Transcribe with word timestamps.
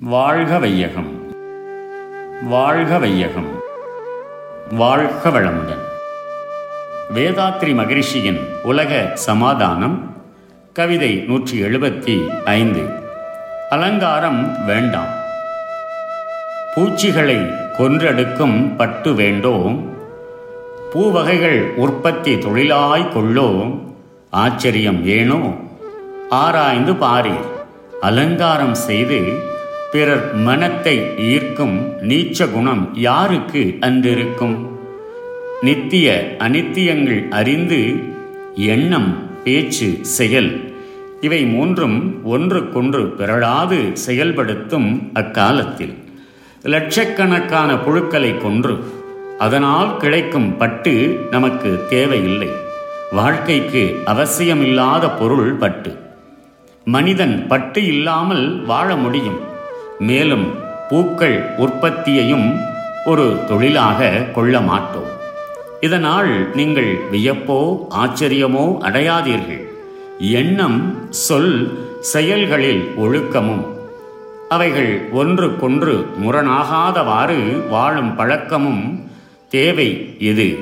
வாழ்க 0.00 0.58
வையகம். 0.58 1.34
வாழ்க 2.42 2.98
வையகம். 2.98 3.62
வாழ்க 4.70 5.28
வளமுடன். 5.28 5.84
வேதாத்ரி 7.14 7.74
மகிழ்ச்சியின் 7.74 8.38
உலக 8.62 9.10
சமாதானம் 9.14 10.16
கவிதை 10.72 11.14
நூற்றி 11.14 11.62
எழுபத்தி 11.62 12.28
ஐந்து. 12.44 12.88
அலங்காரம் 13.70 14.64
வேண்டாம். 14.64 15.14
பூச்சிகளை 16.74 17.36
கொன்றெடுக்கும் 17.78 18.76
பட்டு 18.76 19.10
வேண்டோம் 19.10 19.84
பூவகைகள் 20.92 21.72
உற்பத்தி 21.76 22.34
தொழிலாய் 22.34 23.08
கொள்ளோ? 23.08 23.78
ஆச்சரியம் 24.30 25.06
ஏனோ? 25.06 25.54
ஆராய்ந்து 26.30 26.92
பாரீர். 26.92 27.46
அலங்காரம் 28.00 28.74
செய்து 28.74 29.54
பிறர் 29.96 30.34
மனத்தை 30.34 30.94
ஈர்க்கும் 31.16 31.76
நீச்ச 32.02 32.52
குணம் 32.52 32.82
யாருக்கு 32.94 33.76
அன்றிருக்கும் 33.80 34.56
நித்திய 35.62 36.36
அனித்தியங்கள் 36.38 37.28
அறிந்து 37.28 37.94
எண்ணம் 38.54 39.08
பேச்சு 39.44 39.98
செயல் 40.02 40.74
இவை 41.20 41.46
மூன்றும் 41.46 42.24
ஒன்றுக்கொன்று 42.24 43.02
பிறழாது 43.18 43.78
செயல்படுத்தும் 43.92 45.10
அக்காலத்தில். 45.12 45.94
லட்சக்கணக்கான 46.62 47.74
புழுக்களை 47.74 48.38
கொன்று 48.38 48.76
அதனால் 49.38 49.96
கிடைக்கும் 49.96 50.56
பட்டு 50.56 51.26
நமக்கு 51.30 51.86
தேவையில்லை. 51.88 52.50
வாழ்க்கைக்கு 53.12 54.02
அவசியமில்லாத 54.06 55.18
பொருள் 55.18 55.52
பட்டு. 55.52 55.98
மனிதன் 56.84 57.46
பட்டு 57.46 57.84
இல்லாமல் 57.84 58.64
வாழ 58.64 58.96
முடியும். 58.96 59.54
மேலும் 59.98 60.54
பூக்கள் 60.88 61.54
உற்பத்தியையும் 61.58 62.60
ஒரு 63.04 63.38
தொழிலாக 63.48 64.10
கொள்ள 64.34 64.60
மாட்டோம். 64.60 65.10
இதனால் 65.80 66.54
நீங்கள் 66.54 66.98
வியப்போ 67.12 67.78
ஆச்சரியமோ 67.90 68.78
அடையாதீர்கள். 68.78 69.68
எண்ணம் 70.18 71.08
சொல் 71.10 71.78
செயல்களில் 72.00 72.92
ஒழுக்கமும். 72.96 73.64
அவைகள் 74.48 75.08
ஒன்றுக்கொன்று 75.12 76.06
முரணாகாதவாறு 76.24 77.68
வாழும் 77.68 78.16
பழக்கமும் 78.16 79.08
தேவை 79.48 80.16
எது? 80.18 80.58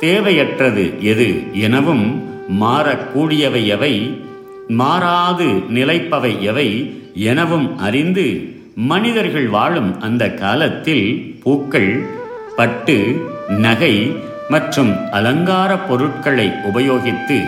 தேவையற்றது 0.00 0.98
எது 0.98 1.42
எனவும் 1.52 2.22
மாறக்கூடியவை 2.60 3.66
எவை 3.66 4.20
மாறாது 4.68 5.44
நிலைப்பவை 5.44 6.40
எவை 6.40 7.00
எனவும் 7.14 7.78
அறிந்து 7.78 8.54
மனிதர்கள் 8.74 9.46
வாழும் 9.46 10.00
அந்த 10.00 10.34
காலத்தில் 10.34 11.38
பூக்கள் 11.42 12.06
பட்டு 12.56 13.26
நகை 13.48 14.16
மற்றும் 14.48 15.10
அலங்கார 15.10 15.78
பொருட்களை 15.78 16.52
உபயோகித்து 16.74 17.40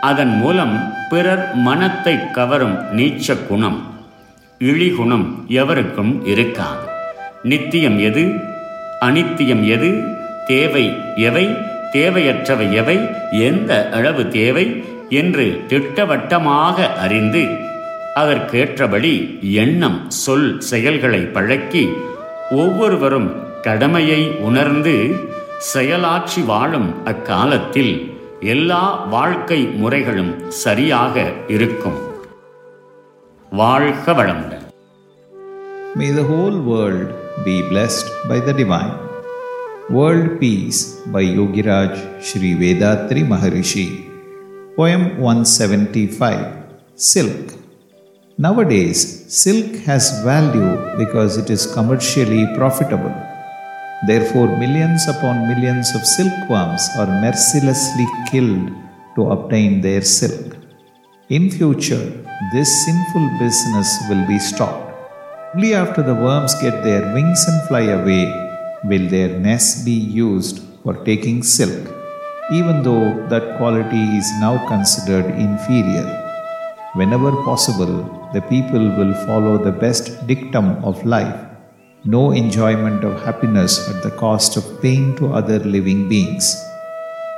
அதன் 0.00 0.36
மூலம் 0.36 0.92
பிறர் 1.10 1.54
மனத்தை 1.54 2.30
கவரும் 2.30 2.78
நீச்ச 2.96 3.46
குணம் 3.46 3.94
இழிகுணம் 4.58 5.46
எவருக்கும் 5.46 6.26
இருக்காது. 6.26 6.88
நித்தியம் 7.42 7.98
எது? 7.98 8.34
அனித்தியம் 9.00 9.66
எது? 9.66 10.04
தேவை 10.46 10.96
எவை? 11.16 11.46
தேவையற்றவை 11.92 12.72
எவை? 12.72 12.98
எந்த 13.30 13.88
அளவு 13.92 14.28
தேவை? 14.28 14.84
என்று 15.08 15.64
திட்டவட்டமாக 15.68 16.92
அறிந்து 16.92 17.70
அதற்கேற்றபடி 18.20 19.12
எண்ணம் 19.62 20.00
சொல் 20.22 20.48
செயல்களை 20.70 21.20
பழக்கி 21.36 21.84
ஒவ்வொருவரும் 22.56 23.28
கடமையை 23.62 24.22
உணர்ந்து 24.40 24.94
செயலாற்றி 25.72 26.40
வாழும் 26.44 26.90
அக்காலத்தில் 27.04 27.94
எல்லா 28.54 28.82
வாழ்க்கை 29.08 29.60
முறைகளும் 29.80 30.32
சரியாக 30.62 31.14
இருக்கும் 31.48 32.00
வாழ்க 33.52 34.12
வளமுடன் 34.12 34.58
May 35.94 36.10
the 36.10 36.24
whole 36.24 36.58
world 36.62 37.08
be 37.44 37.56
blessed 37.62 38.06
by 38.28 38.38
the 38.40 38.52
Divine. 38.52 38.92
World 39.90 40.40
Peace 40.40 40.78
by 41.06 41.22
Yogiraj 41.38 41.92
Sri 42.22 42.50
Vedatri 42.54 43.22
Maharishi. 43.24 43.84
Poem 44.76 45.02
175 45.22 46.46
Silk. 47.10 47.44
Nowadays, 48.44 49.00
silk 49.32 49.72
has 49.88 50.04
value 50.24 50.72
because 50.98 51.36
it 51.36 51.48
is 51.48 51.72
commercially 51.74 52.44
profitable. 52.56 53.14
Therefore, 54.08 54.48
millions 54.62 55.06
upon 55.06 55.46
millions 55.46 55.88
of 55.94 56.04
silkworms 56.04 56.82
are 56.98 57.06
mercilessly 57.24 58.06
killed 58.32 58.72
to 59.14 59.30
obtain 59.30 59.80
their 59.80 60.02
silk. 60.02 60.56
In 61.28 61.52
future, 61.52 62.04
this 62.52 62.70
sinful 62.84 63.26
business 63.38 63.88
will 64.08 64.26
be 64.26 64.40
stopped. 64.40 64.90
Only 65.54 65.74
after 65.74 66.02
the 66.02 66.16
worms 66.26 66.56
get 66.56 66.82
their 66.82 67.14
wings 67.14 67.44
and 67.46 67.68
fly 67.68 67.84
away 67.98 68.24
will 68.82 69.06
their 69.08 69.38
nests 69.38 69.84
be 69.84 69.98
used 70.24 70.64
for 70.82 70.94
taking 71.04 71.44
silk, 71.44 71.84
even 72.50 72.82
though 72.82 73.24
that 73.28 73.56
quality 73.58 74.04
is 74.18 74.28
now 74.40 74.66
considered 74.66 75.26
inferior. 75.48 76.31
Whenever 76.94 77.32
possible, 77.44 78.30
the 78.34 78.42
people 78.42 78.84
will 78.98 79.14
follow 79.26 79.56
the 79.58 79.72
best 79.72 80.26
dictum 80.26 80.84
of 80.84 81.04
life 81.06 81.52
no 82.04 82.32
enjoyment 82.32 83.04
of 83.04 83.22
happiness 83.22 83.88
at 83.88 84.02
the 84.02 84.10
cost 84.10 84.56
of 84.56 84.82
pain 84.82 85.14
to 85.14 85.32
other 85.32 85.60
living 85.60 86.08
beings. 86.08 86.56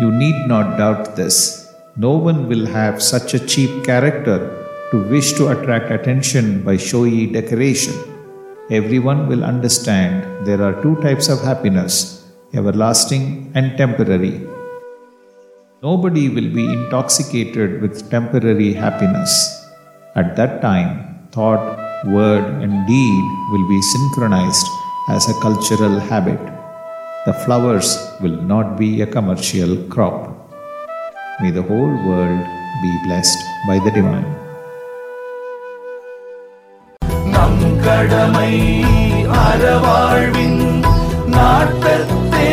You 0.00 0.10
need 0.10 0.46
not 0.46 0.78
doubt 0.78 1.14
this. 1.14 1.74
No 1.96 2.12
one 2.12 2.48
will 2.48 2.64
have 2.64 3.02
such 3.02 3.34
a 3.34 3.46
cheap 3.46 3.84
character 3.84 4.38
to 4.92 5.02
wish 5.10 5.34
to 5.34 5.48
attract 5.48 5.90
attention 5.90 6.62
by 6.64 6.78
showy 6.78 7.26
decoration. 7.26 7.92
Everyone 8.70 9.28
will 9.28 9.44
understand 9.44 10.46
there 10.46 10.62
are 10.62 10.82
two 10.82 10.96
types 11.02 11.28
of 11.28 11.42
happiness 11.42 12.24
everlasting 12.54 13.52
and 13.54 13.76
temporary. 13.76 14.40
Nobody 15.83 16.29
will 16.29 16.51
be 16.53 16.65
intoxicated 16.71 17.81
with 17.81 18.09
temporary 18.09 18.73
happiness. 18.73 19.31
At 20.15 20.35
that 20.35 20.61
time, 20.61 20.91
thought, 21.31 21.65
word, 22.05 22.45
and 22.63 22.85
deed 22.87 23.23
will 23.51 23.67
be 23.67 23.81
synchronized 23.93 24.67
as 25.09 25.27
a 25.27 25.39
cultural 25.41 25.99
habit. 25.99 26.41
The 27.25 27.33
flowers 27.45 27.89
will 28.21 28.39
not 28.53 28.77
be 28.77 29.01
a 29.01 29.07
commercial 29.07 29.77
crop. 29.87 30.19
May 31.41 31.51
the 31.51 31.63
whole 31.63 31.95
world 32.07 32.45
be 32.83 32.91
blessed 33.05 33.41
by 33.67 33.77
the 33.85 33.91
Divine. 33.97 34.29
நம் 37.33 37.63
கடமை 37.85 38.53
அறவாழ்வின் 39.43 40.61
நாட்டத்தே 41.35 42.49